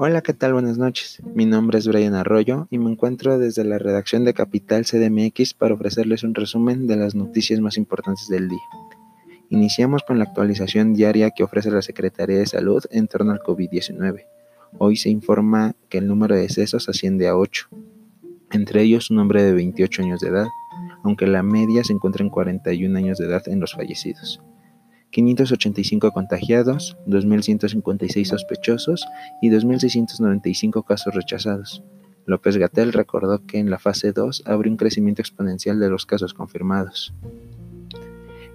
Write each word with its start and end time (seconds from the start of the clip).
Hola, 0.00 0.20
¿qué 0.22 0.32
tal? 0.32 0.52
Buenas 0.52 0.78
noches. 0.78 1.20
Mi 1.34 1.44
nombre 1.44 1.76
es 1.76 1.88
Brian 1.88 2.14
Arroyo 2.14 2.68
y 2.70 2.78
me 2.78 2.88
encuentro 2.88 3.36
desde 3.36 3.64
la 3.64 3.78
redacción 3.78 4.24
de 4.24 4.32
Capital 4.32 4.84
CDMX 4.84 5.54
para 5.54 5.74
ofrecerles 5.74 6.22
un 6.22 6.36
resumen 6.36 6.86
de 6.86 6.94
las 6.94 7.16
noticias 7.16 7.58
más 7.58 7.76
importantes 7.76 8.28
del 8.28 8.48
día. 8.48 8.62
Iniciamos 9.48 10.04
con 10.04 10.18
la 10.18 10.24
actualización 10.26 10.94
diaria 10.94 11.32
que 11.32 11.42
ofrece 11.42 11.72
la 11.72 11.82
Secretaría 11.82 12.38
de 12.38 12.46
Salud 12.46 12.84
en 12.92 13.08
torno 13.08 13.32
al 13.32 13.40
COVID-19. 13.40 14.24
Hoy 14.78 14.94
se 14.94 15.10
informa 15.10 15.74
que 15.88 15.98
el 15.98 16.06
número 16.06 16.36
de 16.36 16.42
decesos 16.42 16.88
asciende 16.88 17.26
a 17.26 17.36
8, 17.36 17.66
entre 18.52 18.82
ellos 18.82 19.10
un 19.10 19.18
hombre 19.18 19.42
de 19.42 19.52
28 19.52 20.02
años 20.02 20.20
de 20.20 20.28
edad, 20.28 20.46
aunque 21.02 21.26
la 21.26 21.42
media 21.42 21.82
se 21.82 21.92
encuentra 21.92 22.22
en 22.22 22.30
41 22.30 22.96
años 22.96 23.18
de 23.18 23.26
edad 23.26 23.42
en 23.48 23.58
los 23.58 23.72
fallecidos. 23.72 24.40
585 25.10 26.12
contagiados, 26.12 26.98
2.156 27.06 28.24
sospechosos 28.26 29.06
y 29.40 29.50
2.695 29.50 30.84
casos 30.84 31.14
rechazados. 31.14 31.82
López 32.26 32.58
Gatel 32.58 32.92
recordó 32.92 33.46
que 33.46 33.58
en 33.58 33.70
la 33.70 33.78
fase 33.78 34.12
2 34.12 34.42
habrá 34.44 34.68
un 34.68 34.76
crecimiento 34.76 35.22
exponencial 35.22 35.80
de 35.80 35.88
los 35.88 36.04
casos 36.04 36.34
confirmados. 36.34 37.14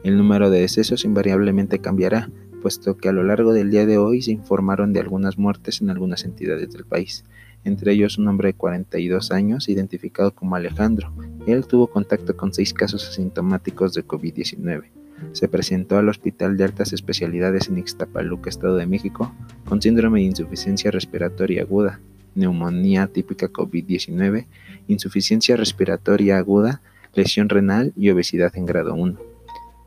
El 0.04 0.18
número 0.18 0.52
de 0.52 0.60
decesos 0.60 1.06
invariablemente 1.06 1.80
cambiará, 1.80 2.30
puesto 2.62 2.98
que 2.98 3.10
a 3.10 3.14
lo 3.14 3.24
largo 3.24 3.52
del 3.52 3.72
día 3.72 3.88
de 3.88 3.98
hoy 3.98 4.22
se 4.22 4.32
informaron 4.32 4.94
de 4.94 5.00
algunas 5.00 5.40
muertes 5.40 5.82
en 5.82 5.90
algunas 5.90 6.24
entidades 6.24 6.72
del 6.72 6.86
país, 6.86 7.26
entre 7.64 7.94
ellos 7.94 8.20
un 8.20 8.28
hombre 8.28 8.50
de 8.50 8.54
42 8.54 9.32
años 9.32 9.70
identificado 9.70 10.36
como 10.36 10.56
Alejandro. 10.56 11.12
Él 11.48 11.66
tuvo 11.66 11.88
contacto 11.88 12.38
con 12.38 12.54
seis 12.54 12.74
casos 12.74 13.08
asintomáticos 13.10 13.94
de 13.94 14.06
COVID-19 14.06 15.03
se 15.32 15.48
presentó 15.48 15.98
al 15.98 16.10
Hospital 16.10 16.58
de 16.58 16.66
Altas 16.66 16.94
Especialidades 16.94 17.70
en 17.70 17.78
Ixtapaluca, 17.78 18.50
Estado 18.50 18.76
de 18.76 18.86
México, 18.86 19.34
con 19.66 19.82
síndrome 19.82 20.20
de 20.20 20.26
insuficiencia 20.26 20.92
respiratoria 20.92 21.62
aguda, 21.64 22.00
neumonía 22.36 23.08
típica 23.08 23.50
COVID-19, 23.50 24.46
insuficiencia 24.88 25.56
respiratoria 25.56 26.38
aguda, 26.38 26.82
lesión 27.14 27.50
renal 27.50 27.94
y 27.96 28.10
obesidad 28.10 28.56
en 28.56 28.66
grado 28.66 28.94
1. 28.96 29.18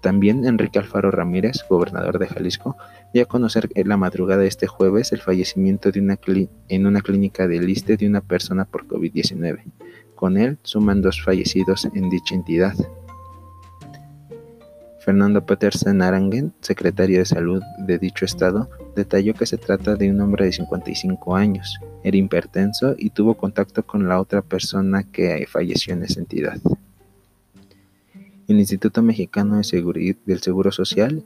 También 0.00 0.46
Enrique 0.46 0.78
Alfaro 0.78 1.10
Ramírez, 1.10 1.64
gobernador 1.68 2.18
de 2.18 2.28
Jalisco, 2.28 2.76
dio 3.12 3.24
a 3.24 3.26
conocer 3.26 3.68
en 3.74 3.88
la 3.88 3.96
madrugada 3.96 4.42
de 4.42 4.48
este 4.48 4.66
jueves 4.66 5.12
el 5.12 5.20
fallecimiento 5.20 5.90
de 5.90 6.00
una 6.00 6.18
en 6.68 6.86
una 6.86 7.00
clínica 7.00 7.48
de 7.48 7.60
Liste 7.60 7.96
de 7.96 8.06
una 8.06 8.20
persona 8.20 8.66
por 8.66 8.86
COVID-19. 8.86 9.64
Con 10.14 10.36
él 10.36 10.58
suman 10.62 11.02
dos 11.02 11.22
fallecidos 11.22 11.88
en 11.92 12.08
dicha 12.08 12.34
entidad. 12.34 12.74
Fernando 15.06 15.46
Petersen 15.46 16.02
Arangen, 16.02 16.52
secretario 16.60 17.20
de 17.20 17.24
Salud 17.24 17.62
de 17.78 17.96
dicho 17.96 18.24
estado, 18.24 18.68
detalló 18.96 19.34
que 19.34 19.46
se 19.46 19.56
trata 19.56 19.94
de 19.94 20.10
un 20.10 20.20
hombre 20.20 20.46
de 20.46 20.52
55 20.52 21.36
años, 21.36 21.78
era 22.02 22.16
hipertenso 22.16 22.96
y 22.98 23.10
tuvo 23.10 23.36
contacto 23.36 23.86
con 23.86 24.08
la 24.08 24.20
otra 24.20 24.42
persona 24.42 25.04
que 25.04 25.46
falleció 25.48 25.94
en 25.94 26.02
esa 26.02 26.18
entidad. 26.18 26.58
El 28.48 28.58
Instituto 28.58 29.00
Mexicano 29.00 29.60
de 29.60 30.16
del 30.26 30.40
Seguro 30.40 30.72
Social 30.72 31.22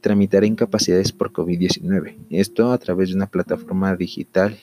tramitará 0.00 0.46
incapacidades 0.46 1.10
por 1.10 1.32
COVID-19, 1.32 2.14
esto 2.30 2.70
a 2.70 2.78
través 2.78 3.08
de 3.08 3.16
una 3.16 3.26
plataforma 3.26 3.96
digital 3.96 4.56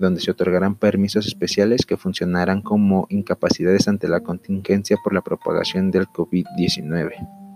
donde 0.00 0.20
se 0.20 0.32
otorgarán 0.32 0.74
permisos 0.74 1.28
especiales 1.28 1.86
que 1.86 1.96
funcionarán 1.96 2.60
como 2.60 3.06
incapacidades 3.08 3.86
ante 3.86 4.08
la 4.08 4.18
contingencia 4.18 4.96
por 5.04 5.14
la 5.14 5.22
propagación 5.22 5.92
del 5.92 6.08
COVID-19. 6.08 7.47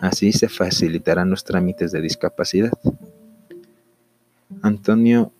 Así 0.00 0.32
se 0.32 0.48
facilitarán 0.48 1.30
los 1.30 1.44
trámites 1.44 1.92
de 1.92 2.00
discapacidad. 2.00 2.72
Antonio 4.62 5.32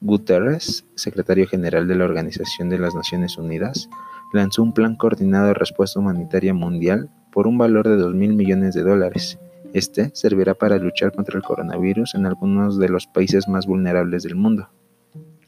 Guterres, 0.00 0.84
secretario 0.94 1.46
general 1.46 1.88
de 1.88 1.96
la 1.96 2.04
Organización 2.04 2.68
de 2.68 2.78
las 2.78 2.94
Naciones 2.94 3.36
Unidas, 3.36 3.88
lanzó 4.32 4.62
un 4.62 4.72
plan 4.72 4.96
coordinado 4.96 5.48
de 5.48 5.54
respuesta 5.54 5.98
humanitaria 5.98 6.54
mundial 6.54 7.10
por 7.32 7.46
un 7.46 7.58
valor 7.58 7.88
de 7.88 7.96
2 7.96 8.14
mil 8.14 8.34
millones 8.34 8.74
de 8.74 8.82
dólares. 8.82 9.38
Este 9.72 10.10
servirá 10.14 10.54
para 10.54 10.78
luchar 10.78 11.12
contra 11.12 11.36
el 11.36 11.42
coronavirus 11.42 12.14
en 12.14 12.26
algunos 12.26 12.78
de 12.78 12.88
los 12.88 13.06
países 13.06 13.48
más 13.48 13.66
vulnerables 13.66 14.22
del 14.22 14.36
mundo. 14.36 14.68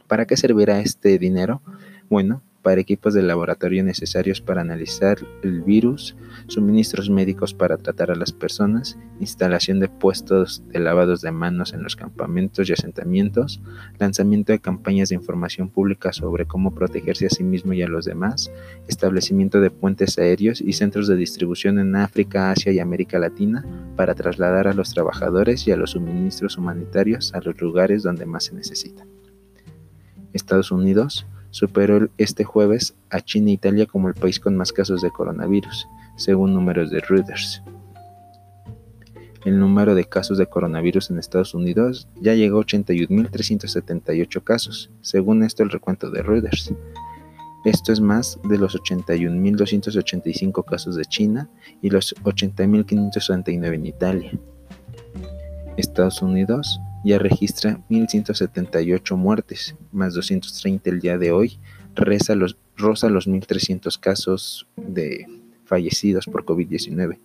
¿Para 0.06 0.26
qué 0.26 0.36
servirá 0.36 0.80
este 0.80 1.18
dinero? 1.18 1.62
Bueno, 2.08 2.42
para 2.62 2.80
equipos 2.80 3.14
de 3.14 3.22
laboratorio 3.22 3.82
necesarios 3.82 4.40
para 4.40 4.60
analizar 4.60 5.18
el 5.42 5.62
virus, 5.62 6.16
suministros 6.46 7.08
médicos 7.08 7.54
para 7.54 7.76
tratar 7.76 8.10
a 8.10 8.14
las 8.14 8.32
personas, 8.32 8.98
instalación 9.18 9.80
de 9.80 9.88
puestos 9.88 10.62
de 10.68 10.78
lavados 10.78 11.20
de 11.22 11.32
manos 11.32 11.72
en 11.72 11.82
los 11.82 11.96
campamentos 11.96 12.68
y 12.68 12.72
asentamientos, 12.72 13.60
lanzamiento 13.98 14.52
de 14.52 14.60
campañas 14.60 15.08
de 15.08 15.14
información 15.14 15.68
pública 15.68 16.12
sobre 16.12 16.46
cómo 16.46 16.74
protegerse 16.74 17.26
a 17.26 17.30
sí 17.30 17.42
mismo 17.42 17.72
y 17.72 17.82
a 17.82 17.88
los 17.88 18.04
demás, 18.04 18.50
establecimiento 18.88 19.60
de 19.60 19.70
puentes 19.70 20.18
aéreos 20.18 20.60
y 20.60 20.72
centros 20.72 21.08
de 21.08 21.16
distribución 21.16 21.78
en 21.78 21.96
África, 21.96 22.50
Asia 22.50 22.72
y 22.72 22.78
América 22.78 23.18
Latina 23.18 23.64
para 23.96 24.14
trasladar 24.14 24.68
a 24.68 24.74
los 24.74 24.92
trabajadores 24.92 25.66
y 25.66 25.72
a 25.72 25.76
los 25.76 25.92
suministros 25.92 26.58
humanitarios 26.58 27.32
a 27.34 27.40
los 27.40 27.60
lugares 27.60 28.02
donde 28.02 28.26
más 28.26 28.44
se 28.44 28.54
necesitan. 28.54 29.08
Estados 30.32 30.70
Unidos 30.70 31.26
superó 31.50 32.08
este 32.18 32.44
jueves 32.44 32.94
a 33.10 33.20
China 33.20 33.50
e 33.50 33.54
Italia 33.54 33.86
como 33.86 34.08
el 34.08 34.14
país 34.14 34.40
con 34.40 34.56
más 34.56 34.72
casos 34.72 35.02
de 35.02 35.10
coronavirus, 35.10 35.86
según 36.16 36.54
números 36.54 36.90
de 36.90 37.00
Reuters. 37.00 37.62
El 39.44 39.58
número 39.58 39.94
de 39.94 40.04
casos 40.04 40.36
de 40.36 40.46
coronavirus 40.46 41.10
en 41.10 41.18
Estados 41.18 41.54
Unidos 41.54 42.08
ya 42.20 42.34
llegó 42.34 42.58
a 42.58 42.64
81.378 42.64 44.44
casos, 44.44 44.90
según 45.00 45.42
esto 45.42 45.62
el 45.62 45.70
recuento 45.70 46.10
de 46.10 46.22
Reuters. 46.22 46.74
Esto 47.64 47.92
es 47.92 48.00
más 48.00 48.38
de 48.44 48.58
los 48.58 48.74
81.285 48.76 50.64
casos 50.64 50.96
de 50.96 51.04
China 51.04 51.50
y 51.82 51.90
los 51.90 52.14
80.539 52.16 53.74
en 53.74 53.86
Italia. 53.86 54.32
Estados 55.76 56.22
Unidos 56.22 56.80
ya 57.04 57.18
registra 57.18 57.80
1.178 57.88 59.16
muertes, 59.16 59.74
más 59.92 60.14
230 60.14 60.90
el 60.90 61.00
día 61.00 61.18
de 61.18 61.32
hoy, 61.32 61.58
reza 61.94 62.34
los, 62.34 62.56
rosa 62.76 63.08
los 63.08 63.28
1.300 63.28 63.98
casos 63.98 64.66
de 64.76 65.26
fallecidos 65.64 66.26
por 66.26 66.44
COVID-19. 66.44 67.18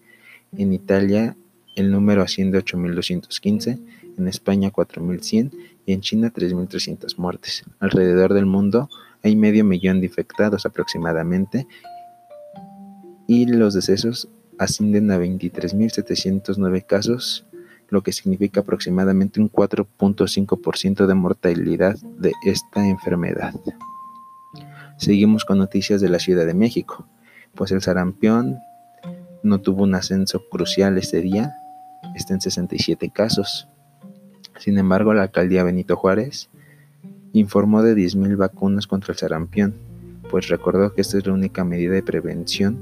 En 0.58 0.74
Italia 0.74 1.36
el 1.76 1.92
número 1.92 2.22
asciende 2.22 2.58
a 2.58 2.62
8.215, 2.62 3.80
en 4.18 4.28
España 4.28 4.72
4.100 4.72 5.52
y 5.86 5.94
en 5.94 6.02
China 6.02 6.32
3.300 6.34 7.18
muertes. 7.18 7.64
Alrededor 7.80 8.34
del 8.34 8.46
mundo 8.46 8.90
hay 9.24 9.36
medio 9.36 9.66
millón 9.66 10.00
de 10.00 10.08
infectados 10.08 10.66
aproximadamente 10.66 11.68
y 13.28 13.46
los 13.48 13.74
decesos 13.74 14.30
ascienden 14.58 15.12
a 15.12 15.18
23.709 15.18 16.86
casos 16.86 17.45
lo 17.90 18.04
que 18.04 18.12
significa 18.12 18.62
aproximadamente 18.62 19.40
un 19.40 19.52
4.5% 19.52 21.06
de 21.06 21.14
mortalidad 21.14 21.98
de 22.18 22.34
esta 22.44 22.88
enfermedad. 22.88 23.54
Seguimos 24.98 25.46
con 25.46 25.58
noticias 25.58 26.02
de 26.02 26.10
la 26.10 26.20
Ciudad 26.20 26.46
de 26.46 26.54
México, 26.54 27.06
pues 27.54 27.72
el 27.72 27.82
sarampión 27.82 28.58
no 29.44 29.60
tuvo 29.60 29.84
un 29.84 29.96
ascenso 29.96 30.44
crucial 30.50 30.98
este 30.98 31.22
día, 31.22 31.56
está 32.16 32.34
en 32.34 32.42
67 32.42 33.12
casos. 33.14 33.68
Sin 34.58 34.78
embargo, 34.78 35.14
la 35.14 35.24
alcaldía 35.24 35.64
Benito 35.64 35.96
Juárez 35.96 36.50
informó 37.34 37.84
de 37.84 37.96
10.000 37.96 38.38
vacunas 38.38 38.88
contra 38.88 39.12
el 39.12 39.18
sarampión, 39.18 39.76
pues 40.30 40.48
recordó 40.48 40.94
que 40.94 41.02
esta 41.02 41.18
es 41.18 41.28
la 41.28 41.34
única 41.34 41.64
medida 41.64 41.94
de 41.94 42.04
prevención 42.04 42.80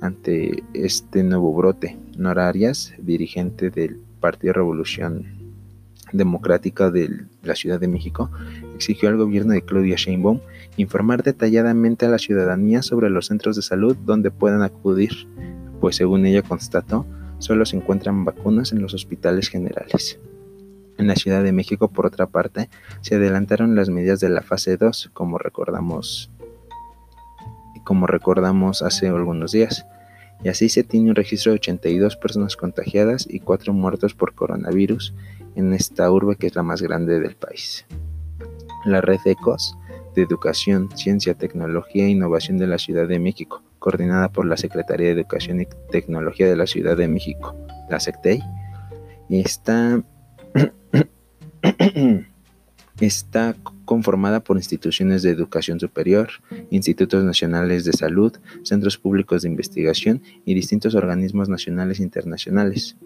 ante 0.00 0.62
este 0.74 1.22
nuevo 1.22 1.52
brote. 1.54 1.98
Nora 2.16 2.48
Arias, 2.48 2.92
dirigente 2.98 3.70
del 3.70 4.00
Partido 4.22 4.54
Revolución 4.54 5.26
Democrática 6.12 6.90
de 6.90 7.26
la 7.42 7.54
Ciudad 7.54 7.80
de 7.80 7.88
México 7.88 8.30
exigió 8.74 9.08
al 9.08 9.16
gobierno 9.16 9.52
de 9.52 9.62
Claudia 9.62 9.96
Sheinbaum 9.96 10.40
informar 10.76 11.22
detalladamente 11.22 12.06
a 12.06 12.08
la 12.08 12.18
ciudadanía 12.18 12.82
sobre 12.82 13.10
los 13.10 13.26
centros 13.26 13.56
de 13.56 13.62
salud 13.62 13.96
donde 13.96 14.30
puedan 14.30 14.62
acudir, 14.62 15.26
pues 15.80 15.96
según 15.96 16.24
ella 16.24 16.42
constató, 16.42 17.04
solo 17.38 17.66
se 17.66 17.76
encuentran 17.76 18.24
vacunas 18.24 18.72
en 18.72 18.80
los 18.80 18.94
hospitales 18.94 19.48
generales. 19.48 20.18
En 20.98 21.08
la 21.08 21.16
Ciudad 21.16 21.42
de 21.42 21.52
México, 21.52 21.88
por 21.88 22.06
otra 22.06 22.26
parte, 22.26 22.70
se 23.00 23.16
adelantaron 23.16 23.74
las 23.74 23.88
medidas 23.88 24.20
de 24.20 24.28
la 24.28 24.42
fase 24.42 24.76
2, 24.76 25.10
como 25.12 25.38
recordamos, 25.38 26.30
como 27.84 28.06
recordamos 28.06 28.82
hace 28.82 29.08
algunos 29.08 29.52
días 29.52 29.84
y 30.44 30.48
así 30.48 30.68
se 30.68 30.82
tiene 30.82 31.10
un 31.10 31.16
registro 31.16 31.52
de 31.52 31.56
82 31.56 32.16
personas 32.16 32.56
contagiadas 32.56 33.26
y 33.28 33.40
4 33.40 33.72
muertos 33.72 34.14
por 34.14 34.34
coronavirus 34.34 35.14
en 35.54 35.72
esta 35.72 36.10
urbe 36.10 36.36
que 36.36 36.46
es 36.46 36.54
la 36.54 36.62
más 36.62 36.82
grande 36.82 37.20
del 37.20 37.36
país. 37.36 37.86
La 38.84 39.00
red 39.00 39.20
ECOS 39.24 39.76
de 40.14 40.22
Educación, 40.22 40.90
Ciencia, 40.96 41.34
Tecnología 41.34 42.04
e 42.04 42.10
Innovación 42.10 42.58
de 42.58 42.66
la 42.66 42.78
Ciudad 42.78 43.06
de 43.08 43.18
México, 43.18 43.62
coordinada 43.78 44.30
por 44.30 44.46
la 44.46 44.56
Secretaría 44.56 45.06
de 45.08 45.12
Educación 45.12 45.60
y 45.60 45.66
Tecnología 45.90 46.48
de 46.48 46.56
la 46.56 46.66
Ciudad 46.66 46.96
de 46.96 47.08
México, 47.08 47.54
la 47.88 48.00
SECTEI, 48.00 48.42
está 49.30 50.02
Está 53.02 53.56
conformada 53.84 54.44
por 54.44 54.58
instituciones 54.58 55.22
de 55.22 55.30
educación 55.30 55.80
superior, 55.80 56.28
institutos 56.70 57.24
nacionales 57.24 57.84
de 57.84 57.92
salud, 57.92 58.32
centros 58.62 58.96
públicos 58.96 59.42
de 59.42 59.48
investigación 59.48 60.22
y 60.44 60.54
distintos 60.54 60.94
organismos 60.94 61.48
nacionales 61.48 61.98
e 61.98 62.04
internacionales. 62.04 62.96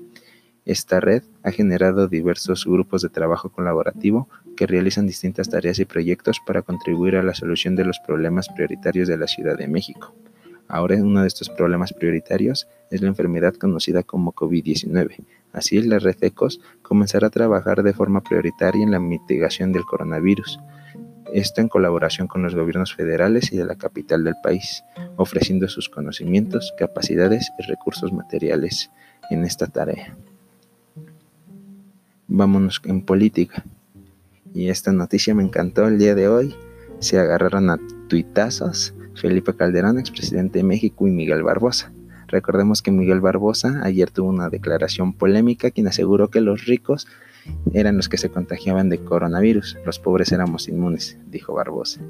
Esta 0.66 1.00
red 1.00 1.22
ha 1.42 1.50
generado 1.50 2.08
diversos 2.08 2.66
grupos 2.66 3.00
de 3.00 3.08
trabajo 3.08 3.48
colaborativo 3.48 4.28
que 4.54 4.66
realizan 4.66 5.06
distintas 5.06 5.48
tareas 5.48 5.78
y 5.78 5.86
proyectos 5.86 6.40
para 6.46 6.60
contribuir 6.60 7.16
a 7.16 7.22
la 7.22 7.34
solución 7.34 7.74
de 7.74 7.86
los 7.86 7.98
problemas 8.00 8.50
prioritarios 8.50 9.08
de 9.08 9.16
la 9.16 9.28
Ciudad 9.28 9.56
de 9.56 9.66
México. 9.66 10.14
Ahora 10.68 10.96
uno 10.96 11.22
de 11.22 11.28
estos 11.28 11.48
problemas 11.48 11.92
prioritarios 11.92 12.68
es 12.90 13.00
la 13.00 13.08
enfermedad 13.08 13.54
conocida 13.54 14.02
como 14.02 14.32
COVID-19. 14.32 15.24
Así, 15.52 15.80
la 15.82 15.98
red 15.98 16.16
ECOS 16.20 16.60
comenzará 16.82 17.28
a 17.28 17.30
trabajar 17.30 17.82
de 17.82 17.92
forma 17.92 18.22
prioritaria 18.22 18.82
en 18.82 18.90
la 18.90 18.98
mitigación 18.98 19.72
del 19.72 19.84
coronavirus. 19.84 20.58
Esto 21.32 21.60
en 21.60 21.68
colaboración 21.68 22.28
con 22.28 22.42
los 22.42 22.54
gobiernos 22.54 22.94
federales 22.94 23.52
y 23.52 23.56
de 23.56 23.64
la 23.64 23.76
capital 23.76 24.24
del 24.24 24.34
país, 24.42 24.84
ofreciendo 25.16 25.68
sus 25.68 25.88
conocimientos, 25.88 26.74
capacidades 26.78 27.50
y 27.58 27.62
recursos 27.62 28.12
materiales 28.12 28.90
en 29.30 29.44
esta 29.44 29.66
tarea. 29.66 30.16
Vámonos 32.28 32.80
en 32.84 33.02
política. 33.02 33.64
Y 34.54 34.68
esta 34.68 34.92
noticia 34.92 35.34
me 35.34 35.42
encantó 35.42 35.86
el 35.86 35.98
día 35.98 36.14
de 36.14 36.28
hoy. 36.28 36.56
Se 36.98 37.18
agarraron 37.18 37.70
a 37.70 37.78
tuitazos 38.08 38.94
Felipe 39.16 39.54
Calderón, 39.54 39.98
expresidente 39.98 40.58
de 40.58 40.64
México, 40.64 41.06
y 41.06 41.10
Miguel 41.10 41.42
Barbosa. 41.42 41.92
Recordemos 42.28 42.82
que 42.82 42.90
Miguel 42.90 43.20
Barbosa 43.20 43.80
ayer 43.84 44.10
tuvo 44.10 44.28
una 44.28 44.48
declaración 44.48 45.12
polémica 45.12 45.70
quien 45.70 45.86
aseguró 45.86 46.28
que 46.28 46.40
los 46.40 46.66
ricos 46.66 47.06
eran 47.72 47.96
los 47.96 48.08
que 48.08 48.18
se 48.18 48.30
contagiaban 48.30 48.88
de 48.88 48.98
coronavirus, 48.98 49.78
los 49.86 49.98
pobres 50.00 50.32
éramos 50.32 50.68
inmunes, 50.68 51.18
dijo 51.30 51.54
Barbosa. 51.54 52.00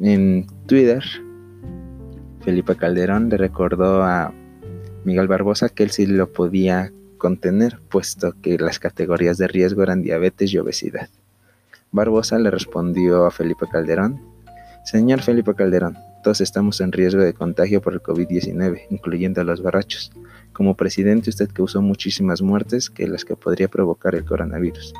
En 0.00 0.46
Twitter, 0.66 1.04
Felipe 2.40 2.76
Calderón 2.76 3.28
le 3.28 3.36
recordó 3.36 4.02
a 4.02 4.32
Miguel 5.04 5.28
Barbosa 5.28 5.68
que 5.68 5.82
él 5.82 5.90
sí 5.90 6.06
lo 6.06 6.32
podía 6.32 6.92
contener, 7.18 7.80
puesto 7.88 8.34
que 8.40 8.58
las 8.58 8.78
categorías 8.78 9.38
de 9.38 9.48
riesgo 9.48 9.82
eran 9.82 10.02
diabetes 10.02 10.52
y 10.52 10.58
obesidad. 10.58 11.08
Barbosa 11.92 12.38
le 12.38 12.50
respondió 12.50 13.26
a 13.26 13.30
Felipe 13.30 13.66
Calderón 13.70 14.35
Señor 14.86 15.20
Felipe 15.20 15.52
Calderón, 15.56 15.98
todos 16.22 16.40
estamos 16.40 16.80
en 16.80 16.92
riesgo 16.92 17.20
de 17.20 17.34
contagio 17.34 17.82
por 17.82 17.92
el 17.92 18.00
COVID-19, 18.00 18.82
incluyendo 18.90 19.40
a 19.40 19.44
los 19.44 19.60
barrachos. 19.60 20.12
Como 20.52 20.76
presidente 20.76 21.28
usted 21.28 21.50
causó 21.52 21.82
muchísimas 21.82 22.40
muertes 22.40 22.88
que 22.88 23.08
las 23.08 23.24
que 23.24 23.34
podría 23.34 23.66
provocar 23.66 24.14
el 24.14 24.24
coronavirus. 24.24 24.94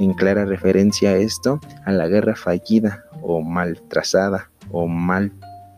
En 0.00 0.12
clara 0.12 0.44
referencia 0.44 1.12
a 1.12 1.16
esto, 1.16 1.60
a 1.86 1.92
la 1.92 2.08
guerra 2.08 2.36
fallida 2.36 3.06
o 3.22 3.40
mal 3.40 3.80
trazada 3.88 4.50
o 4.70 4.86
mal 4.86 5.32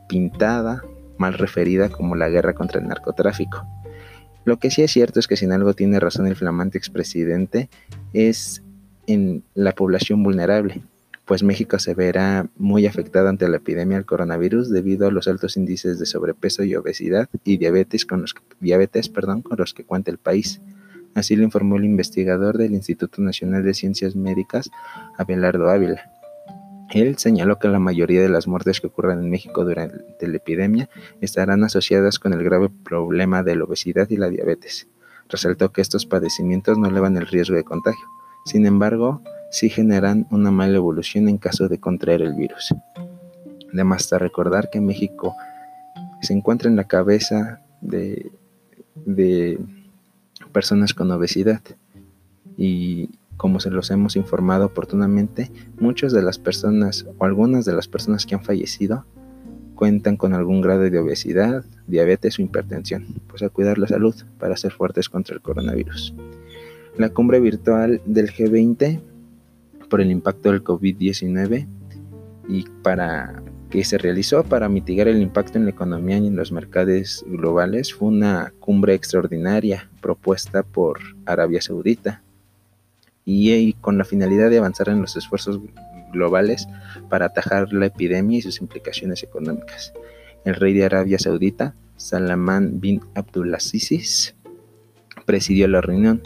pintada, 0.09 0.83
mal 1.17 1.35
referida 1.35 1.91
como 1.91 2.17
la 2.17 2.29
guerra 2.31 2.55
contra 2.55 2.81
el 2.81 2.89
narcotráfico. 2.89 3.65
Lo 4.45 4.59
que 4.59 4.73
sí 4.73 4.83
es 4.83 4.91
cierto 4.91 5.21
es 5.21 5.29
que 5.29 5.37
sin 5.37 5.53
algo 5.53 5.75
tiene 5.75 6.01
razón 6.01 6.27
el 6.27 6.35
flamante 6.35 6.77
expresidente 6.77 7.71
es 8.13 8.65
en 9.07 9.45
la 9.55 9.71
población 9.77 10.25
vulnerable, 10.25 10.83
pues 11.25 11.43
México 11.43 11.79
se 11.79 11.95
verá 11.95 12.49
muy 12.57 12.87
afectado 12.87 13.29
ante 13.29 13.49
la 13.49 13.57
epidemia 13.57 13.97
del 13.97 14.07
coronavirus 14.07 14.71
debido 14.71 15.07
a 15.07 15.11
los 15.11 15.27
altos 15.27 15.57
índices 15.57 15.99
de 15.99 16.07
sobrepeso 16.07 16.65
y 16.65 16.75
obesidad 16.77 17.29
y 17.45 17.57
diabetes 17.57 18.05
con 18.05 18.21
los, 18.21 18.35
diabetes, 18.61 19.09
perdón, 19.09 19.43
con 19.43 19.57
los 19.59 19.73
que 19.73 19.85
cuenta 19.85 20.11
el 20.11 20.19
país. 20.19 20.61
Así 21.15 21.37
lo 21.37 21.45
informó 21.45 21.77
el 21.77 21.85
investigador 21.85 22.59
del 22.59 22.75
Instituto 22.75 23.23
Nacional 23.23 23.63
de 23.63 23.73
Ciencias 23.73 24.17
Médicas, 24.17 24.71
Abelardo 25.17 25.71
Ávila. 25.71 26.11
Él 26.91 27.17
señaló 27.19 27.59
que 27.59 27.69
la 27.69 27.79
mayoría 27.79 28.21
de 28.21 28.29
las 28.29 28.47
muertes 28.47 28.81
que 28.81 28.89
ocurren 28.89 29.21
en 29.21 29.31
México 29.31 29.65
durante 29.65 30.29
la 30.29 30.37
epidemia 30.37 30.91
estarán 31.21 31.65
asociadas 31.65 32.19
con 32.19 32.35
el 32.35 32.45
grave 32.45 32.69
problema 32.69 33.43
de 33.43 33.57
la 33.57 33.65
obesidad 33.65 34.11
y 34.11 34.17
la 34.17 34.29
diabetes. 34.29 34.89
Resaltó 35.29 35.73
que 35.73 35.81
estos 35.81 36.05
padecimientos 36.05 36.77
no 36.79 36.89
elevan 36.89 37.17
el 37.17 37.27
riesgo 37.27 37.57
de 37.57 37.65
contagio. 37.65 38.05
Sin 38.45 38.67
embargo, 38.67 39.23
sí 39.55 39.71
generan 39.71 40.27
una 40.33 40.51
mala 40.51 40.75
evolución 40.75 41.29
en 41.29 41.39
caso 41.39 41.69
de 41.69 41.79
contraer 41.79 42.23
el 42.23 42.35
virus. 42.35 42.75
Además 43.73 44.03
está 44.03 44.19
recordar 44.19 44.69
que 44.69 44.81
México 44.81 45.37
se 46.23 46.33
encuentra 46.33 46.69
en 46.69 46.75
la 46.75 46.89
cabeza 46.89 47.61
de, 47.81 48.33
de 48.97 49.61
personas 50.51 50.93
con 50.93 51.09
obesidad 51.13 51.61
y 52.57 53.11
como 53.37 53.61
se 53.61 53.71
los 53.71 53.93
hemos 53.93 54.17
informado 54.17 54.67
oportunamente, 54.67 55.53
muchas 55.79 56.13
de 56.13 56.23
las 56.23 56.41
personas 56.41 57.07
o 57.17 57.25
algunas 57.25 57.65
de 57.65 57.75
las 57.75 57.87
personas 57.87 58.27
que 58.27 58.35
han 58.35 58.43
fallecido 58.43 59.07
cuentan 59.77 60.17
con 60.17 60.35
algún 60.35 60.63
grado 60.63 60.91
de 60.91 60.99
obesidad, 60.99 61.65
diabetes 61.87 62.41
o 62.41 62.43
hipertensión, 62.43 63.07
pues 63.29 63.45
a 63.45 63.51
cuidar 63.51 63.79
la 63.79 63.87
salud 63.87 64.17
para 64.37 64.57
ser 64.57 64.73
fuertes 64.73 65.09
contra 65.09 65.37
el 65.37 65.43
coronavirus. 65.43 66.13
La 66.99 67.11
cumbre 67.11 67.39
virtual 67.39 68.01
del 68.05 68.33
G20 68.33 69.14
por 69.95 70.01
el 70.01 70.11
impacto 70.11 70.51
del 70.51 70.65
COVID-19 70.65 71.69
y 72.49 72.65
para 72.83 73.45
que 73.71 73.85
se 73.85 73.97
realizó 73.97 74.43
para 74.43 74.69
mitigar 74.69 75.07
el 75.07 75.23
impacto 75.23 75.57
en 75.57 75.67
la 75.67 75.71
economía 75.71 76.19
y 76.19 76.27
en 76.27 76.35
los 76.35 76.51
mercados 76.51 77.25
globales 77.29 77.95
fue 77.95 78.09
una 78.09 78.53
cumbre 78.59 78.95
extraordinaria 78.95 79.89
propuesta 80.01 80.65
por 80.65 80.99
Arabia 81.27 81.63
Saudita 81.63 82.25
y, 83.25 83.75
con 83.75 83.97
la 83.97 84.05
finalidad 84.05 84.51
de 84.51 84.59
avanzar 84.59 84.89
en 84.89 85.01
los 85.01 85.15
esfuerzos 85.15 85.61
globales 86.13 86.67
para 87.09 87.27
atajar 87.27 87.73
la 87.73 87.87
epidemia 87.87 88.39
y 88.39 88.43
sus 88.43 88.61
implicaciones 88.61 89.23
económicas. 89.23 89.93
El 90.45 90.57
rey 90.57 90.73
de 90.75 90.87
Arabia 90.87 91.21
Saudita, 91.21 91.77
Salman 91.99 92.81
bin 92.81 93.01
Abdulaziz, 93.15 94.35
presidió 95.25 95.69
la 95.69 95.83
reunión. 95.83 96.21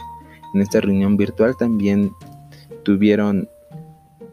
En 0.55 0.61
esta 0.61 0.81
reunión 0.81 1.17
virtual 1.17 1.55
también 1.55 2.09
tuvieron 2.83 3.47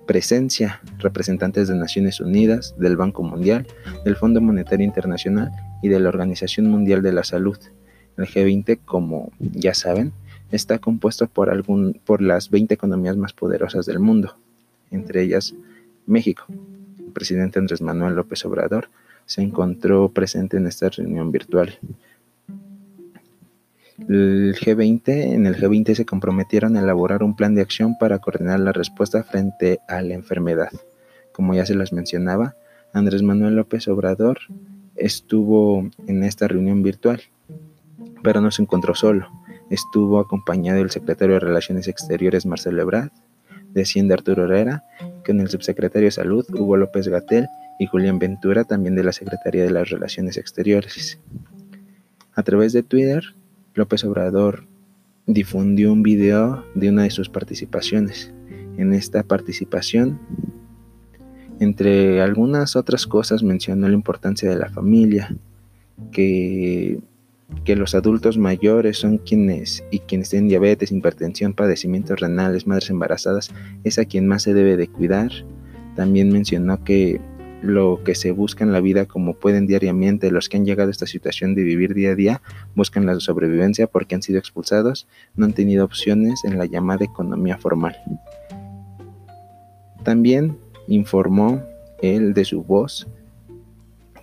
presencia 0.07 0.81
representantes 0.99 1.69
de 1.69 1.75
Naciones 1.75 2.21
Unidas, 2.21 2.75
del 2.79 2.97
Banco 2.97 3.23
Mundial, 3.23 3.67
del 4.05 4.17
Fondo 4.17 4.41
Monetario 4.41 4.87
Internacional 4.87 5.51
y 5.83 5.89
de 5.89 6.01
la 6.01 6.09
Organización 6.09 6.67
Mundial 6.71 7.03
de 7.03 7.13
la 7.13 7.25
Salud. 7.25 7.59
El 8.17 8.27
G20, 8.27 8.79
como 8.85 9.33
ya 9.39 9.75
saben, 9.75 10.13
está 10.51 10.79
compuesto 10.79 11.27
por, 11.27 11.51
algún, 11.51 12.01
por 12.05 12.23
las 12.23 12.51
20 12.51 12.73
economías 12.73 13.17
más 13.17 13.33
poderosas 13.33 13.85
del 13.87 13.99
mundo, 13.99 14.37
entre 14.91 15.23
ellas 15.23 15.55
México. 16.07 16.45
El 16.99 17.13
presidente 17.13 17.59
Andrés 17.59 17.83
Manuel 17.83 18.15
López 18.15 18.45
Obrador 18.45 18.89
se 19.27 19.43
encontró 19.43 20.09
presente 20.11 20.57
en 20.57 20.67
esta 20.67 20.89
reunión 20.89 21.33
virtual. 21.33 21.79
El 23.99 24.55
G20, 24.55 25.09
en 25.09 25.47
el 25.47 25.57
G20 25.57 25.95
se 25.95 26.05
comprometieron 26.05 26.77
a 26.77 26.81
elaborar 26.81 27.23
un 27.23 27.35
plan 27.35 27.55
de 27.55 27.63
acción 27.63 27.97
para 27.99 28.19
coordinar 28.19 28.61
la 28.61 28.73
respuesta 28.73 29.23
frente 29.25 29.81
a 29.89 30.03
la 30.03 30.13
enfermedad. 30.13 30.71
Como 31.33 31.55
ya 31.55 31.65
se 31.65 31.75
les 31.75 31.93
mencionaba, 31.95 32.55
Andrés 32.93 33.23
Manuel 33.23 33.57
López 33.57 33.89
Obrador 33.89 34.39
estuvo 34.97 35.89
en 36.07 36.25
esta 36.25 36.47
reunión 36.47 36.83
virtual, 36.83 37.23
pero 38.23 38.41
no 38.41 38.51
se 38.51 38.63
encontró 38.63 38.95
solo. 38.95 39.29
Estuvo 39.71 40.21
acompañado 40.21 40.79
del 40.79 40.91
secretario 40.91 41.35
de 41.35 41.41
Relaciones 41.41 41.89
Exteriores 41.89 42.45
Marcelo 42.45 42.83
Ebrard, 42.83 43.11
de 43.73 43.83
Hacienda 43.83 44.15
Arturo 44.15 44.45
Herrera, 44.45 44.85
con 45.27 45.41
el 45.41 45.49
subsecretario 45.49 46.07
de 46.07 46.13
Salud 46.13 46.47
Hugo 46.51 46.77
López 46.77 47.09
Gatel 47.09 47.49
y 47.79 47.87
Julián 47.87 48.19
Ventura, 48.19 48.65
también 48.65 48.95
de 48.95 49.05
la 49.05 49.13
Secretaría 49.13 49.65
de 49.65 49.71
las 49.71 49.89
Relaciones 49.89 50.37
Exteriores. 50.37 51.19
A 52.35 52.43
través 52.43 52.73
de 52.73 52.83
Twitter, 52.83 53.35
López 53.77 54.05
Obrador 54.05 54.67
difundió 55.27 55.93
un 55.93 56.03
video 56.03 56.65
de 56.75 56.89
una 56.89 57.03
de 57.03 57.11
sus 57.11 57.29
participaciones. 57.29 58.33
En 58.79 58.93
esta 58.93 59.23
participación, 59.23 60.19
entre 61.61 62.23
algunas 62.23 62.75
otras 62.75 63.07
cosas, 63.07 63.43
mencionó 63.43 63.87
la 63.89 63.95
importancia 63.95 64.49
de 64.49 64.57
la 64.57 64.71
familia, 64.71 65.37
que, 66.11 67.01
que 67.65 67.77
los 67.77 67.95
adultos 67.95 68.39
mayores 68.39 68.99
son 68.99 69.19
quienes 69.19 69.85
y 69.91 70.01
quienes 70.01 70.31
tienen 70.31 70.49
diabetes, 70.49 70.91
hipertensión, 70.91 71.53
padecimientos 71.53 72.19
renales, 72.19 72.67
madres 72.67 72.89
embarazadas, 72.89 73.51
es 73.85 73.99
a 73.99 74.07
quien 74.07 74.27
más 74.27 74.43
se 74.43 74.55
debe 74.55 74.77
de 74.77 74.89
cuidar. 74.89 75.31
También 75.97 76.31
mencionó 76.31 76.83
que 76.83 77.21
lo 77.63 78.01
que 78.05 78.15
se 78.15 78.31
busca 78.33 78.65
en 78.65 78.73
la 78.73 78.81
vida 78.81 79.07
como 79.07 79.35
pueden 79.35 79.67
diariamente. 79.67 80.31
Los 80.31 80.49
que 80.49 80.57
han 80.57 80.65
llegado 80.65 80.89
a 80.89 80.93
esta 80.93 81.07
situación 81.07 81.55
de 81.55 81.63
vivir 81.63 81.95
día 81.95 82.11
a 82.11 82.15
día 82.15 82.43
buscan 82.75 83.07
la 83.07 83.19
sobrevivencia 83.21 83.87
porque 83.87 84.15
han 84.15 84.23
sido 84.23 84.39
expulsados, 84.39 85.07
no 85.35 85.47
han 85.47 85.53
tenido 85.53 85.85
opciones 85.85 86.45
en 86.45 86.59
la 86.59 86.67
llamada 86.67 87.05
economía 87.05 87.59
formal. 87.59 87.97
También 90.05 90.59
informó 90.89 91.63
él 92.03 92.35
de 92.35 92.45
su 92.45 92.63
voz 92.63 93.07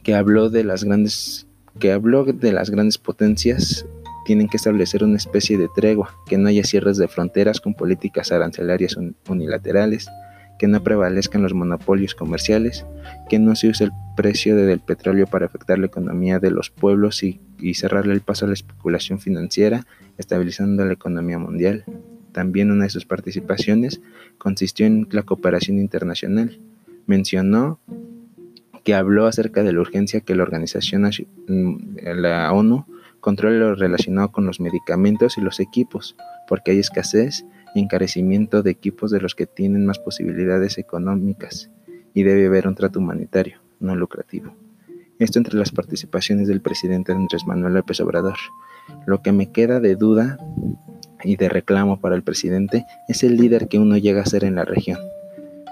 que 0.04 0.16
habló 0.16 0.50
de 0.50 0.64
las 0.64 0.84
grandes 0.84 1.48
que 1.80 1.92
habló 1.92 2.24
de 2.24 2.52
las 2.52 2.70
grandes 2.70 2.98
potencias 2.98 3.86
tienen 4.26 4.48
que 4.48 4.58
establecer 4.58 5.04
una 5.04 5.18
especie 5.18 5.58
de 5.58 5.68
tregua, 5.76 6.16
que 6.26 6.38
no 6.38 6.48
haya 6.48 6.64
cierres 6.64 6.98
de 6.98 7.08
fronteras 7.08 7.60
con 7.60 7.74
políticas 7.74 8.32
arancelarias 8.32 8.98
unilaterales, 9.28 10.08
que 10.64 10.70
no 10.70 10.82
prevalezcan 10.82 11.44
los 11.44 11.54
monopolios 11.54 12.16
comerciales, 12.16 12.86
que 13.28 13.38
no 13.38 13.54
se 13.54 13.68
use 13.68 13.84
el 13.84 13.92
precio 14.16 14.56
del 14.56 14.80
petróleo 14.80 15.28
para 15.28 15.46
afectar 15.46 15.78
la 15.78 15.88
economía 15.88 16.40
de 16.40 16.52
los 16.52 16.70
pueblos 16.70 17.22
y, 17.22 17.42
cerrarle 17.74 18.14
el 18.14 18.22
paso 18.22 18.46
a 18.46 18.48
la 18.48 18.54
especulación 18.54 19.20
financiera, 19.20 19.86
estabilizando 20.18 20.86
la 20.86 20.94
economía 20.94 21.38
mundial. 21.38 21.84
También 22.32 22.72
una 22.72 22.86
de 22.86 22.92
sus 22.92 23.06
participaciones 23.06 24.00
consistió 24.38 24.86
en 24.86 25.06
la 25.12 25.24
cooperación 25.24 25.80
internacional. 25.80 26.62
Mencionó 27.08 27.82
que 28.86 28.96
habló 28.96 29.28
acerca 29.28 29.64
de 29.64 29.74
la 29.74 29.82
urgencia 29.82 30.22
que 30.22 30.34
la 30.34 30.44
organización, 30.44 31.04
mm, 31.04 31.76
la 32.06 32.54
ONU, 32.54 32.86
controle 33.20 33.60
lo 33.60 33.76
relacionado 33.76 34.32
con 34.32 34.46
los 34.46 34.62
medicamentos 34.62 35.38
y 35.38 35.42
los 35.42 35.60
equipos, 35.60 36.16
porque 36.48 36.72
hay 36.72 36.80
escasez 36.80 37.44
encarecimiento 37.82 38.64
de 38.64 38.72
equipos 38.72 39.12
de 39.12 39.20
los 39.20 39.36
que 39.36 39.46
tienen 39.46 39.86
más 39.86 40.00
posibilidades 40.00 40.78
económicas 40.78 41.70
y 42.14 42.24
debe 42.24 42.48
haber 42.48 42.68
un 42.68 42.76
trato 42.76 43.00
humanitario, 43.00 43.60
no 43.80 43.96
lucrativo. 43.96 44.56
Esto 45.20 45.40
entre 45.40 45.58
las 45.58 45.72
participaciones 45.72 46.48
del 46.48 46.62
presidente 46.62 47.12
Andrés 47.12 47.46
Manuel 47.46 47.74
López 47.74 48.00
Obrador. 48.02 48.38
Lo 49.06 49.22
que 49.22 49.32
me 49.32 49.52
queda 49.52 49.80
de 49.80 49.96
duda 49.96 50.38
y 51.24 51.38
de 51.38 51.50
reclamo 51.50 52.00
para 52.00 52.16
el 52.16 52.24
presidente 52.24 52.86
es 53.08 53.24
el 53.24 53.38
líder 53.38 53.68
que 53.68 53.80
uno 53.80 53.98
llega 53.98 54.22
a 54.22 54.26
ser 54.26 54.44
en 54.44 54.56
la 54.56 54.66
región 54.66 55.00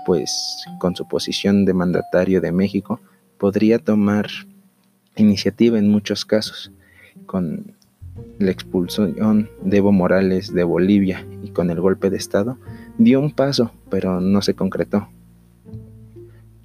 pues 0.05 0.65
con 0.79 0.95
su 0.95 1.07
posición 1.07 1.65
de 1.65 1.73
mandatario 1.73 2.41
de 2.41 2.51
México 2.51 2.99
podría 3.37 3.79
tomar 3.79 4.27
iniciativa 5.15 5.77
en 5.77 5.89
muchos 5.89 6.25
casos, 6.25 6.71
con 7.25 7.75
la 8.39 8.51
expulsión 8.51 9.49
de 9.63 9.77
Evo 9.77 9.91
Morales 9.91 10.53
de 10.53 10.63
Bolivia 10.63 11.25
y 11.43 11.49
con 11.49 11.69
el 11.69 11.79
golpe 11.79 12.09
de 12.09 12.17
Estado, 12.17 12.57
dio 12.97 13.19
un 13.19 13.31
paso, 13.31 13.71
pero 13.89 14.19
no 14.21 14.41
se 14.41 14.53
concretó. 14.53 15.07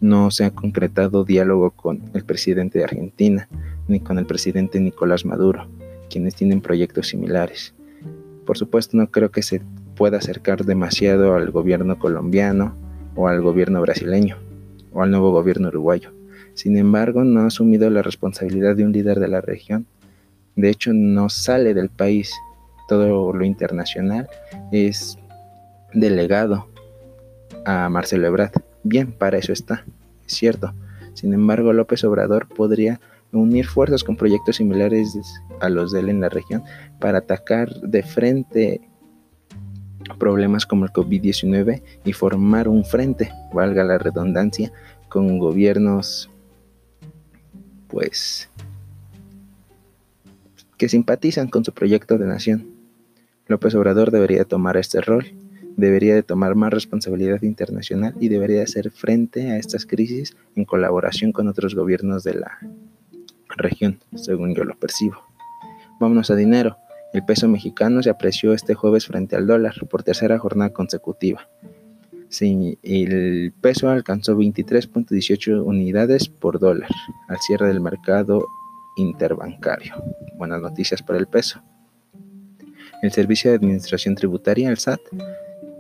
No 0.00 0.30
se 0.30 0.44
ha 0.44 0.50
concretado 0.50 1.24
diálogo 1.24 1.70
con 1.70 2.02
el 2.14 2.24
presidente 2.24 2.78
de 2.78 2.84
Argentina, 2.84 3.48
ni 3.88 4.00
con 4.00 4.18
el 4.18 4.26
presidente 4.26 4.80
Nicolás 4.80 5.24
Maduro, 5.24 5.68
quienes 6.10 6.34
tienen 6.34 6.60
proyectos 6.60 7.08
similares. 7.08 7.74
Por 8.44 8.58
supuesto, 8.58 8.96
no 8.96 9.10
creo 9.10 9.30
que 9.30 9.42
se 9.42 9.62
pueda 9.96 10.18
acercar 10.18 10.64
demasiado 10.64 11.34
al 11.34 11.50
gobierno 11.50 11.98
colombiano 11.98 12.76
o 13.14 13.28
al 13.28 13.40
gobierno 13.40 13.80
brasileño 13.80 14.36
o 14.92 15.02
al 15.02 15.10
nuevo 15.10 15.32
gobierno 15.32 15.68
uruguayo. 15.68 16.12
Sin 16.54 16.76
embargo, 16.76 17.24
no 17.24 17.40
ha 17.40 17.46
asumido 17.46 17.90
la 17.90 18.02
responsabilidad 18.02 18.76
de 18.76 18.84
un 18.84 18.92
líder 18.92 19.20
de 19.20 19.28
la 19.28 19.40
región. 19.40 19.86
De 20.56 20.70
hecho, 20.70 20.92
no 20.92 21.28
sale 21.28 21.74
del 21.74 21.90
país. 21.90 22.32
Todo 22.88 23.32
lo 23.32 23.44
internacional 23.44 24.28
es 24.72 25.18
delegado 25.92 26.68
a 27.64 27.88
Marcelo 27.88 28.26
Ebrard. 28.26 28.52
Bien, 28.82 29.12
para 29.12 29.38
eso 29.38 29.52
está, 29.52 29.84
es 30.26 30.34
cierto. 30.34 30.72
Sin 31.14 31.32
embargo, 31.32 31.72
López 31.72 32.04
Obrador 32.04 32.48
podría 32.48 33.00
unir 33.32 33.66
fuerzas 33.66 34.04
con 34.04 34.16
proyectos 34.16 34.56
similares 34.56 35.16
a 35.60 35.68
los 35.68 35.92
de 35.92 36.00
él 36.00 36.08
en 36.08 36.20
la 36.20 36.28
región 36.28 36.62
para 37.00 37.18
atacar 37.18 37.72
de 37.80 38.02
frente 38.02 38.80
problemas 40.18 40.66
como 40.66 40.84
el 40.84 40.92
COVID-19 40.92 41.82
y 42.04 42.12
formar 42.12 42.68
un 42.68 42.84
frente, 42.84 43.32
valga 43.52 43.82
la 43.82 43.98
redundancia, 43.98 44.72
con 45.08 45.38
gobiernos 45.38 46.30
pues 47.88 48.48
que 50.76 50.88
simpatizan 50.88 51.48
con 51.48 51.64
su 51.64 51.72
proyecto 51.72 52.18
de 52.18 52.26
nación. 52.26 52.66
López 53.48 53.74
Obrador 53.74 54.10
debería 54.10 54.44
tomar 54.44 54.76
este 54.76 55.00
rol, 55.00 55.26
debería 55.76 56.14
de 56.14 56.22
tomar 56.22 56.54
más 56.54 56.72
responsabilidad 56.72 57.42
internacional 57.42 58.14
y 58.18 58.28
debería 58.28 58.62
hacer 58.62 58.90
frente 58.90 59.50
a 59.50 59.58
estas 59.58 59.86
crisis 59.86 60.36
en 60.54 60.64
colaboración 60.64 61.32
con 61.32 61.48
otros 61.48 61.74
gobiernos 61.74 62.24
de 62.24 62.34
la 62.34 62.58
región, 63.56 64.00
según 64.14 64.54
yo 64.54 64.64
lo 64.64 64.76
percibo. 64.76 65.16
Vámonos 66.00 66.30
a 66.30 66.36
dinero. 66.36 66.76
El 67.12 67.24
peso 67.24 67.48
mexicano 67.48 68.02
se 68.02 68.10
apreció 68.10 68.52
este 68.52 68.74
jueves 68.74 69.06
frente 69.06 69.36
al 69.36 69.46
dólar 69.46 69.74
por 69.88 70.02
tercera 70.02 70.38
jornada 70.38 70.72
consecutiva. 70.72 71.48
el 72.40 73.52
peso 73.60 73.88
alcanzó 73.88 74.36
23.18 74.36 75.64
unidades 75.64 76.28
por 76.28 76.58
dólar 76.58 76.90
al 77.28 77.38
cierre 77.38 77.68
del 77.68 77.80
mercado 77.80 78.44
interbancario. 78.96 79.94
Buenas 80.36 80.60
noticias 80.60 81.02
para 81.02 81.18
el 81.18 81.26
peso. 81.26 81.62
El 83.02 83.12
Servicio 83.12 83.50
de 83.50 83.56
Administración 83.56 84.14
Tributaria, 84.14 84.68
el 84.68 84.78
SAT, 84.78 85.00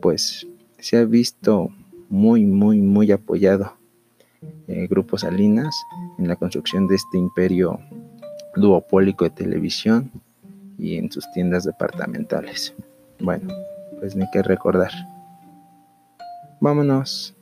pues 0.00 0.46
se 0.78 0.98
ha 0.98 1.04
visto 1.04 1.70
muy, 2.08 2.44
muy, 2.44 2.80
muy 2.80 3.10
apoyado 3.12 3.76
eh, 4.68 4.86
Grupo 4.88 5.16
Salinas 5.16 5.74
en 6.18 6.28
la 6.28 6.36
construcción 6.36 6.86
de 6.86 6.96
este 6.96 7.16
imperio 7.16 7.80
duopólico 8.56 9.24
de 9.24 9.30
televisión 9.30 10.10
y 10.78 10.96
en 10.96 11.10
sus 11.10 11.30
tiendas 11.32 11.64
departamentales. 11.64 12.74
Bueno, 13.20 13.48
pues 14.00 14.14
ni 14.14 14.28
que 14.30 14.42
recordar. 14.42 14.90
Vámonos 16.60 17.34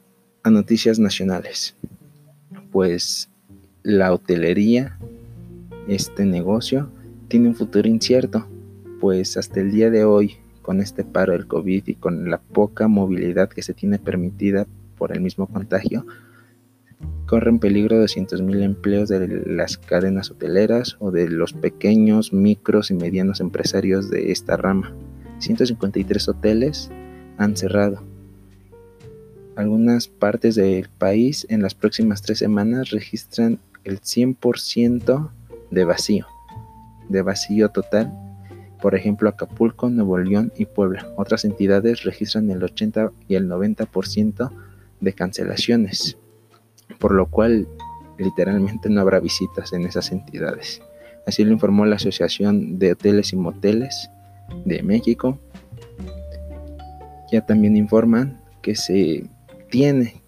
a 0.43 0.51
noticias 0.51 0.99
nacionales. 0.99 1.77
Pues 2.71 3.31
la 3.83 4.13
hotelería, 4.13 4.99
este 5.89 6.25
negocio, 6.25 6.91
tiene 7.29 7.49
un 7.49 7.55
futuro 7.55 7.89
incierto, 7.89 8.47
pues 9.01 9.37
hasta 9.37 9.61
el 9.61 9.73
día 9.73 9.91
de 9.91 10.05
hoy, 10.05 10.37
con 10.63 10.81
este 10.81 11.05
paro 11.05 11.33
del 11.33 11.47
COVID 11.47 11.83
y 11.87 11.95
con 11.95 12.31
la 12.31 12.39
poca 12.39 12.89
movilidad 12.89 13.49
que 13.49 13.63
se 13.63 13.75
tiene 13.75 13.99
permitida 13.99 14.67
por 14.97 15.13
el 15.13 15.21
mismo 15.21 15.47
contagio, 15.47 16.07
corren 17.27 17.59
peligro 17.59 17.97
200.000 18.03 18.63
empleos 18.63 19.09
de 19.09 19.27
las 19.47 19.79
cadenas 19.79 20.31
hoteleras 20.31 20.97
o 21.01 21.11
de 21.11 21.29
los 21.29 21.53
pequeños, 21.53 22.33
micros 22.33 22.91
y 22.91 22.95
medianos 22.95 23.41
empresarios 23.41 24.11
de 24.11 24.31
esta 24.33 24.57
rama. 24.57 24.95
153 25.39 26.29
hoteles 26.29 26.91
han 27.39 27.57
cerrado. 27.57 28.12
Algunas 29.55 30.09
partes 30.09 30.55
del 30.55 30.89
país 30.89 31.47
en 31.51 31.63
las 31.63 31.75
próximas 31.75 32.23
tres 32.23 32.39
semanas 32.39 32.91
registran 32.91 33.59
el 33.85 34.01
100% 34.01 35.31
de 35.71 35.85
vacío, 35.85 36.27
de 37.09 37.23
vacío 37.23 37.69
total. 37.69 38.13
Por 38.81 38.95
ejemplo, 38.95 39.29
Acapulco, 39.29 39.91
Nuevo 39.91 40.19
León 40.19 40.53
y 40.57 40.65
Puebla. 40.65 41.07
Otras 41.17 41.45
entidades 41.45 42.03
registran 42.03 42.51
el 42.51 42.63
80 42.63 43.13
y 43.29 43.35
el 43.35 43.49
90% 43.49 44.51
de 45.01 45.13
cancelaciones. 45.13 46.19
por 46.99 47.13
lo 47.13 47.27
cual 47.27 47.67
literalmente 48.19 48.89
no 48.89 49.01
habrá 49.01 49.19
visitas 49.19 49.73
en 49.73 49.87
esas 49.87 50.13
entidades. 50.13 50.81
Así 51.27 51.45
lo 51.45 51.53
informó 51.53 51.85
la 51.87 51.97
Asociación 51.97 52.79
de 52.79 52.93
Hoteles 52.93 53.33
y 53.33 53.37
Moteles 53.37 54.11
de 54.65 54.83
México. 54.83 55.39
Ya 57.33 57.45
también 57.45 57.77
informan 57.77 58.41
que 58.61 58.77
se 58.77 59.25
tiene 59.73 60.23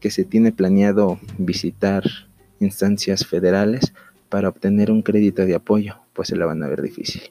que 0.00 0.10
se 0.10 0.24
tiene 0.24 0.52
planeado 0.52 1.18
visitar 1.38 2.04
instancias 2.60 3.24
federales 3.26 3.94
para 4.28 4.50
obtener 4.50 4.90
un 4.90 5.00
crédito 5.00 5.46
de 5.46 5.54
apoyo, 5.54 5.96
pues 6.12 6.28
se 6.28 6.36
la 6.36 6.44
van 6.44 6.62
a 6.62 6.68
ver 6.68 6.82
difícil. 6.82 7.22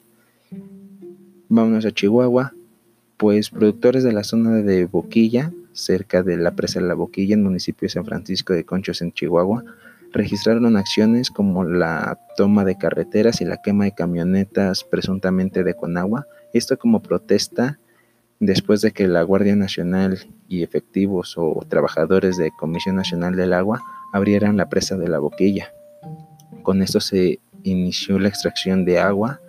Vámonos 1.48 1.86
a 1.86 1.92
Chihuahua, 1.92 2.52
pues 3.16 3.50
productores 3.50 4.02
de 4.02 4.12
la 4.12 4.24
zona 4.24 4.56
de 4.56 4.86
Boquilla, 4.86 5.52
cerca 5.72 6.24
de 6.24 6.36
la 6.36 6.56
presa 6.56 6.80
de 6.80 6.88
la 6.88 6.94
Boquilla, 6.94 7.34
en 7.34 7.44
municipio 7.44 7.86
de 7.86 7.90
San 7.90 8.04
Francisco 8.04 8.52
de 8.52 8.64
Conchos, 8.64 9.00
en 9.00 9.12
Chihuahua, 9.12 9.64
registraron 10.10 10.76
acciones 10.76 11.30
como 11.30 11.62
la 11.62 12.18
toma 12.36 12.64
de 12.64 12.76
carreteras 12.76 13.40
y 13.40 13.44
la 13.44 13.62
quema 13.62 13.84
de 13.84 13.94
camionetas 13.94 14.82
presuntamente 14.82 15.62
de 15.62 15.74
Conagua, 15.74 16.26
esto 16.52 16.76
como 16.76 17.02
protesta 17.02 17.78
después 18.42 18.80
de 18.80 18.90
que 18.90 19.06
la 19.06 19.22
Guardia 19.22 19.54
Nacional 19.54 20.18
y 20.48 20.64
efectivos 20.64 21.34
o 21.36 21.64
trabajadores 21.68 22.36
de 22.36 22.50
Comisión 22.50 22.96
Nacional 22.96 23.36
del 23.36 23.52
Agua 23.52 23.80
abrieran 24.12 24.56
la 24.56 24.68
presa 24.68 24.96
de 24.96 25.06
la 25.06 25.20
boquilla. 25.20 25.72
Con 26.64 26.82
esto 26.82 26.98
se 26.98 27.38
inició 27.62 28.18
la 28.18 28.28
extracción 28.28 28.84
de 28.84 28.98
agua 28.98 29.40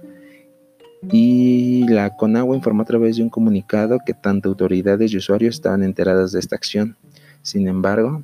y 1.12 1.88
la 1.88 2.16
Conagua 2.16 2.56
informó 2.56 2.84
a 2.84 2.86
través 2.86 3.18
de 3.18 3.24
un 3.24 3.30
comunicado 3.30 3.98
que 4.06 4.14
tanto 4.14 4.50
autoridades 4.50 5.12
y 5.12 5.18
usuarios 5.18 5.56
estaban 5.56 5.82
enteradas 5.82 6.32
de 6.32 6.40
esta 6.40 6.56
acción. 6.56 6.96
Sin 7.42 7.68
embargo, 7.68 8.24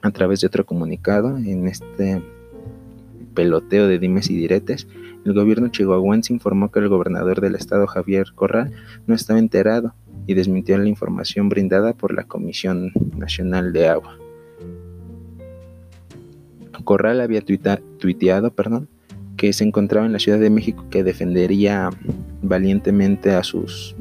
a 0.00 0.10
través 0.12 0.40
de 0.40 0.46
otro 0.46 0.64
comunicado, 0.64 1.36
en 1.36 1.68
este 1.68 2.22
peloteo 3.34 3.86
de 3.88 3.98
dimes 3.98 4.30
y 4.30 4.36
diretes, 4.36 4.88
el 5.24 5.34
gobierno 5.34 5.68
chihuahuense 5.68 6.32
informó 6.32 6.70
que 6.70 6.80
el 6.80 6.88
gobernador 6.88 7.40
del 7.40 7.54
estado 7.54 7.86
Javier 7.86 8.28
Corral 8.34 8.72
no 9.06 9.14
estaba 9.14 9.38
enterado 9.38 9.94
y 10.26 10.34
desmintió 10.34 10.78
la 10.78 10.88
información 10.88 11.48
brindada 11.48 11.92
por 11.92 12.14
la 12.14 12.24
Comisión 12.24 12.92
Nacional 13.16 13.72
de 13.72 13.88
Agua. 13.88 14.16
Corral 16.84 17.20
había 17.20 17.42
tuiteado 17.42 18.52
perdón, 18.52 18.88
que 19.36 19.52
se 19.52 19.64
encontraba 19.64 20.06
en 20.06 20.12
la 20.12 20.18
Ciudad 20.18 20.38
de 20.38 20.50
México 20.50 20.86
que 20.90 21.04
defendería 21.04 21.90
valientemente 22.42 23.30
a 23.30 23.42
sus, 23.42 23.96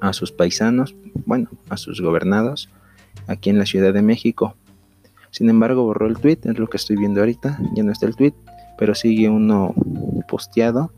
a 0.00 0.12
sus 0.12 0.30
paisanos, 0.30 0.94
bueno, 1.24 1.48
a 1.68 1.76
sus 1.76 2.00
gobernados 2.00 2.68
aquí 3.26 3.50
en 3.50 3.58
la 3.58 3.66
Ciudad 3.66 3.92
de 3.92 4.02
México 4.02 4.56
sin 5.36 5.50
embargo, 5.50 5.84
borró 5.84 6.06
el 6.06 6.16
tweet, 6.16 6.38
es 6.44 6.58
lo 6.58 6.66
que 6.66 6.78
estoy 6.78 6.96
viendo 6.96 7.20
ahorita, 7.20 7.58
ya 7.74 7.82
no 7.82 7.92
está 7.92 8.06
el 8.06 8.16
tweet, 8.16 8.32
pero 8.78 8.94
sigue 8.94 9.28
uno 9.28 9.74
posteado 10.26 10.94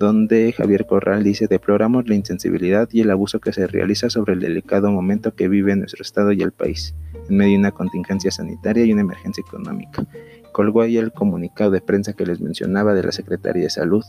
donde 0.00 0.52
Javier 0.52 0.86
Corral 0.86 1.22
dice 1.22 1.48
deploramos 1.48 2.08
la 2.08 2.14
insensibilidad 2.14 2.88
y 2.92 3.02
el 3.02 3.10
abuso 3.10 3.40
que 3.40 3.52
se 3.52 3.66
realiza 3.66 4.08
sobre 4.08 4.32
el 4.32 4.40
delicado 4.40 4.90
momento 4.90 5.34
que 5.34 5.48
vive 5.48 5.76
nuestro 5.76 6.00
estado 6.00 6.32
y 6.32 6.40
el 6.40 6.52
país, 6.52 6.94
en 7.28 7.36
medio 7.36 7.52
de 7.52 7.58
una 7.58 7.72
contingencia 7.72 8.30
sanitaria 8.30 8.86
y 8.86 8.92
una 8.94 9.02
emergencia 9.02 9.44
económica. 9.46 10.06
Colgó 10.52 10.80
ahí 10.80 10.96
el 10.96 11.12
comunicado 11.12 11.70
de 11.70 11.82
prensa 11.82 12.14
que 12.14 12.24
les 12.24 12.40
mencionaba 12.40 12.94
de 12.94 13.02
la 13.02 13.12
Secretaría 13.12 13.64
de 13.64 13.70
Salud. 13.70 14.04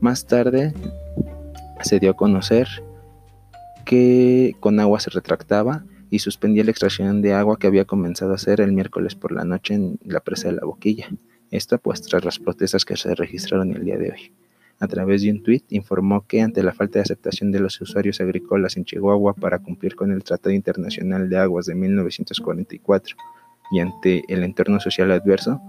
Más 0.00 0.26
tarde 0.26 0.72
se 1.82 2.00
dio 2.00 2.12
a 2.12 2.16
conocer 2.16 2.66
que 3.84 4.56
con 4.58 4.80
agua 4.80 5.00
se 5.00 5.10
retractaba 5.10 5.84
y 6.16 6.18
suspendía 6.18 6.64
la 6.64 6.70
extracción 6.70 7.20
de 7.20 7.34
agua 7.34 7.58
que 7.58 7.66
había 7.66 7.84
comenzado 7.84 8.32
a 8.32 8.36
hacer 8.36 8.62
el 8.62 8.72
miércoles 8.72 9.14
por 9.14 9.32
la 9.32 9.44
noche 9.44 9.74
en 9.74 9.98
la 10.02 10.20
presa 10.20 10.48
de 10.48 10.54
la 10.54 10.64
boquilla. 10.64 11.10
Esto 11.50 11.76
pues 11.76 12.00
tras 12.00 12.24
las 12.24 12.38
protestas 12.38 12.86
que 12.86 12.96
se 12.96 13.14
registraron 13.14 13.70
el 13.76 13.84
día 13.84 13.98
de 13.98 14.12
hoy. 14.12 14.32
A 14.80 14.88
través 14.88 15.20
de 15.20 15.30
un 15.30 15.42
tuit 15.42 15.64
informó 15.68 16.26
que 16.26 16.40
ante 16.40 16.62
la 16.62 16.72
falta 16.72 16.98
de 16.98 17.02
aceptación 17.02 17.52
de 17.52 17.60
los 17.60 17.78
usuarios 17.82 18.20
agrícolas 18.22 18.78
en 18.78 18.86
Chihuahua 18.86 19.34
para 19.34 19.58
cumplir 19.58 19.94
con 19.94 20.10
el 20.10 20.24
Tratado 20.24 20.54
Internacional 20.54 21.28
de 21.28 21.36
Aguas 21.36 21.66
de 21.66 21.74
1944 21.74 23.16
y 23.70 23.80
ante 23.80 24.22
el 24.28 24.42
entorno 24.42 24.80
social 24.80 25.10
adverso, 25.12 25.60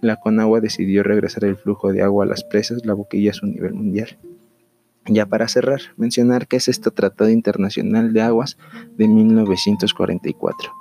la 0.00 0.16
Conagua 0.16 0.60
decidió 0.60 1.04
regresar 1.04 1.44
el 1.44 1.56
flujo 1.56 1.92
de 1.92 2.02
agua 2.02 2.24
a 2.24 2.28
las 2.28 2.42
presas, 2.42 2.84
la 2.84 2.94
boquilla 2.94 3.30
a 3.30 3.34
su 3.34 3.46
nivel 3.46 3.74
mundial. 3.74 4.18
Ya 5.06 5.26
para 5.26 5.48
cerrar, 5.48 5.80
mencionar 5.96 6.46
que 6.46 6.56
es 6.56 6.68
este 6.68 6.90
Tratado 6.90 7.30
Internacional 7.30 8.12
de 8.12 8.22
Aguas 8.22 8.56
de 8.96 9.08
1944, 9.08 10.72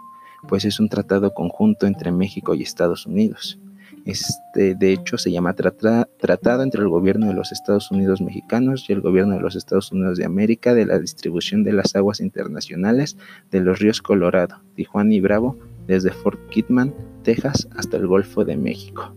pues 0.47 0.63
es 0.65 0.79
un 0.79 0.89
tratado 0.89 1.33
conjunto 1.33 1.87
entre 1.87 2.11
México 2.11 2.53
y 2.53 2.61
Estados 2.61 3.07
Unidos. 3.07 3.59
Este, 4.05 4.75
de 4.75 4.93
hecho, 4.93 5.17
se 5.17 5.31
llama 5.31 5.53
Tratado 5.53 6.63
entre 6.63 6.81
el 6.81 6.89
Gobierno 6.89 7.27
de 7.27 7.33
los 7.33 7.51
Estados 7.51 7.91
Unidos 7.91 8.21
Mexicanos 8.21 8.85
y 8.89 8.93
el 8.93 9.01
Gobierno 9.01 9.35
de 9.35 9.41
los 9.41 9.55
Estados 9.55 9.91
Unidos 9.91 10.17
de 10.17 10.25
América 10.25 10.73
de 10.73 10.85
la 10.85 10.99
distribución 10.99 11.63
de 11.63 11.73
las 11.73 11.95
aguas 11.95 12.19
internacionales 12.19 13.17
de 13.51 13.61
los 13.61 13.79
ríos 13.79 14.01
Colorado, 14.01 14.61
Tijuana 14.75 15.13
y 15.13 15.19
Bravo, 15.19 15.57
desde 15.87 16.11
Fort 16.11 16.39
Kidman, 16.49 16.93
Texas, 17.23 17.67
hasta 17.75 17.97
el 17.97 18.07
Golfo 18.07 18.45
de 18.45 18.57
México. 18.57 19.15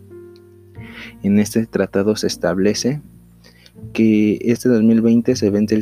En 1.23 1.39
este 1.39 1.67
tratado 1.67 2.17
se 2.17 2.27
establece 2.27 3.01
que 3.93 4.39
este 4.43 4.69
2020 4.69 5.37
se 5.37 5.51
vence 5.51 5.75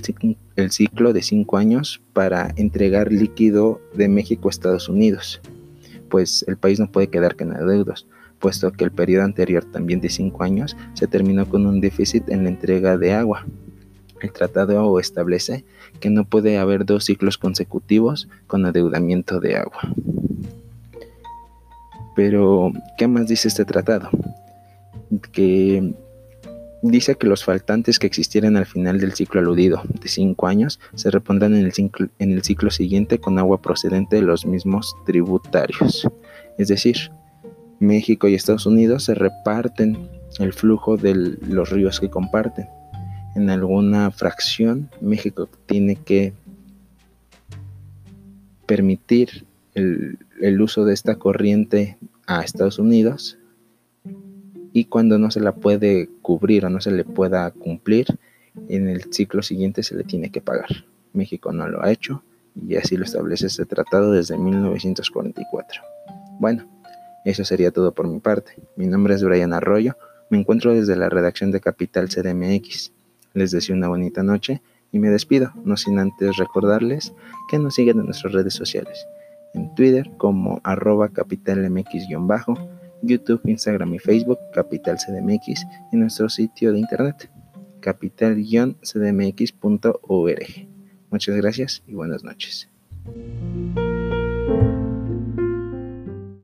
el 0.56 0.70
ciclo, 0.70 1.12
de 1.12 1.22
cinco 1.22 1.56
años 1.56 2.00
para 2.12 2.52
entregar 2.56 3.12
líquido 3.12 3.80
de 3.94 4.08
México 4.08 4.48
a 4.48 4.50
Estados 4.50 4.88
Unidos, 4.88 5.40
pues 6.08 6.44
el 6.46 6.56
país 6.56 6.78
no 6.78 6.90
puede 6.90 7.08
quedar 7.08 7.36
con 7.36 7.52
adeudos, 7.52 8.06
puesto 8.38 8.70
que 8.72 8.84
el 8.84 8.92
periodo 8.92 9.24
anterior, 9.24 9.64
también 9.64 10.00
de 10.00 10.10
cinco 10.10 10.42
años, 10.42 10.76
se 10.94 11.06
terminó 11.06 11.48
con 11.48 11.66
un 11.66 11.80
déficit 11.80 12.28
en 12.28 12.44
la 12.44 12.50
entrega 12.50 12.98
de 12.98 13.12
agua. 13.12 13.46
El 14.20 14.32
tratado 14.32 14.98
establece 15.00 15.64
que 16.00 16.10
no 16.10 16.24
puede 16.24 16.58
haber 16.58 16.84
dos 16.84 17.04
ciclos 17.04 17.38
consecutivos 17.38 18.28
con 18.46 18.66
adeudamiento 18.66 19.40
de 19.40 19.56
agua. 19.56 19.80
Pero, 22.14 22.72
¿qué 22.98 23.08
más 23.08 23.26
dice 23.26 23.48
este 23.48 23.64
tratado? 23.64 24.10
Que 25.32 25.94
Dice 26.82 27.14
que 27.14 27.28
los 27.28 27.44
faltantes 27.44 28.00
que 28.00 28.08
existieran 28.08 28.56
al 28.56 28.66
final 28.66 28.98
del 28.98 29.12
ciclo 29.12 29.40
aludido, 29.40 29.82
de 30.00 30.08
5 30.08 30.48
años, 30.48 30.80
se 30.94 31.12
repondrán 31.12 31.54
en 31.54 31.64
el, 31.64 31.72
ciclo, 31.72 32.08
en 32.18 32.32
el 32.32 32.42
ciclo 32.42 32.72
siguiente 32.72 33.18
con 33.18 33.38
agua 33.38 33.62
procedente 33.62 34.16
de 34.16 34.22
los 34.22 34.44
mismos 34.44 34.96
tributarios. 35.06 36.08
Es 36.58 36.66
decir, 36.66 37.12
México 37.78 38.26
y 38.26 38.34
Estados 38.34 38.66
Unidos 38.66 39.04
se 39.04 39.14
reparten 39.14 40.10
el 40.40 40.52
flujo 40.52 40.96
de 40.96 41.14
los 41.14 41.70
ríos 41.70 42.00
que 42.00 42.10
comparten. 42.10 42.66
En 43.36 43.48
alguna 43.48 44.10
fracción, 44.10 44.90
México 45.00 45.48
tiene 45.66 45.94
que 45.94 46.32
permitir 48.66 49.46
el, 49.74 50.18
el 50.40 50.60
uso 50.60 50.84
de 50.84 50.94
esta 50.94 51.14
corriente 51.14 51.96
a 52.26 52.42
Estados 52.42 52.80
Unidos 52.80 53.38
y 54.72 54.84
cuando 54.84 55.18
no 55.18 55.30
se 55.30 55.40
la 55.40 55.52
puede 55.52 56.08
cubrir 56.22 56.64
o 56.64 56.70
no 56.70 56.80
se 56.80 56.90
le 56.90 57.04
pueda 57.04 57.50
cumplir, 57.50 58.06
en 58.68 58.88
el 58.88 59.12
ciclo 59.12 59.42
siguiente 59.42 59.82
se 59.82 59.96
le 59.96 60.04
tiene 60.04 60.30
que 60.30 60.40
pagar. 60.40 60.84
México 61.12 61.52
no 61.52 61.68
lo 61.68 61.82
ha 61.82 61.90
hecho 61.90 62.22
y 62.66 62.76
así 62.76 62.96
lo 62.96 63.04
establece 63.04 63.46
este 63.46 63.66
tratado 63.66 64.12
desde 64.12 64.36
1944. 64.38 65.82
Bueno, 66.38 66.68
eso 67.24 67.44
sería 67.44 67.70
todo 67.70 67.92
por 67.92 68.08
mi 68.08 68.18
parte. 68.18 68.56
Mi 68.76 68.86
nombre 68.86 69.14
es 69.14 69.22
Brian 69.22 69.52
Arroyo, 69.52 69.96
me 70.30 70.38
encuentro 70.38 70.74
desde 70.74 70.96
la 70.96 71.08
redacción 71.08 71.50
de 71.50 71.60
Capital 71.60 72.08
CDMX. 72.08 72.92
Les 73.34 73.50
deseo 73.50 73.76
una 73.76 73.88
bonita 73.88 74.22
noche 74.22 74.62
y 74.90 74.98
me 74.98 75.10
despido, 75.10 75.52
no 75.64 75.76
sin 75.76 75.98
antes 75.98 76.36
recordarles 76.36 77.12
que 77.48 77.58
nos 77.58 77.74
siguen 77.74 77.98
en 78.00 78.06
nuestras 78.06 78.32
redes 78.32 78.54
sociales, 78.54 79.06
en 79.54 79.74
Twitter 79.74 80.10
como 80.18 80.60
arroba 80.64 81.08
capitalmx-bajo, 81.08 82.58
YouTube, 83.02 83.40
Instagram 83.44 83.94
y 83.94 83.98
Facebook, 83.98 84.38
Capital 84.54 84.96
CDMX, 84.96 85.66
y 85.92 85.96
nuestro 85.96 86.28
sitio 86.28 86.72
de 86.72 86.78
internet, 86.78 87.28
capital-cdmx.org. 87.80 90.68
Muchas 91.10 91.36
gracias 91.36 91.82
y 91.86 91.94
buenas 91.94 92.24
noches. 92.24 92.68